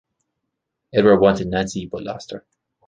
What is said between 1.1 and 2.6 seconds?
wanted Nancy but lost her.